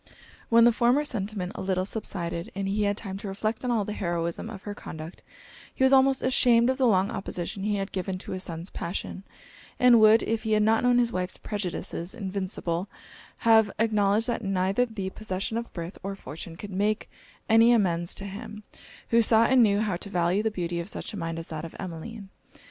When 0.49 0.63
the 0.63 0.71
former 0.71 1.03
sentiment 1.05 1.51
a 1.53 1.61
little 1.61 1.85
subsided, 1.85 2.51
and 2.55 2.67
he 2.67 2.81
had 2.85 2.97
time 2.97 3.17
to 3.19 3.27
reflect 3.27 3.63
on 3.63 3.69
all 3.69 3.85
the 3.85 3.93
heroism 3.93 4.49
of 4.49 4.63
her 4.63 4.73
conduct, 4.73 5.21
he 5.75 5.83
was 5.83 5.93
almost 5.93 6.23
ashamed 6.23 6.71
of 6.71 6.77
the 6.79 6.87
long 6.87 7.11
opposition 7.11 7.61
he 7.61 7.75
had 7.75 7.91
given 7.91 8.17
to 8.17 8.31
his 8.31 8.41
son's 8.41 8.71
passion; 8.71 9.21
and 9.79 9.99
would, 9.99 10.23
if 10.23 10.41
he 10.41 10.53
had 10.53 10.63
not 10.63 10.81
known 10.81 10.97
his 10.97 11.11
wife's 11.11 11.37
prejudices 11.37 12.15
invincible, 12.15 12.89
have 13.45 13.69
acknowledged, 13.77 14.25
that 14.25 14.43
neither 14.43 14.87
the 14.87 15.11
possession 15.11 15.55
of 15.55 15.71
birth 15.71 15.99
or 16.01 16.15
fortune 16.15 16.55
could 16.55 16.71
make 16.71 17.07
any 17.47 17.71
amends 17.71 18.15
to 18.15 18.25
him, 18.25 18.63
who 19.09 19.21
saw 19.21 19.43
and 19.45 19.61
knew 19.61 19.81
how 19.81 19.97
to 19.97 20.09
value 20.09 20.41
the 20.41 20.49
beauty 20.49 20.79
of 20.79 20.89
such 20.89 21.13
a 21.13 21.17
mind 21.17 21.37
as 21.37 21.49
that 21.49 21.63
of 21.63 21.75
Emmeline. 21.79 22.29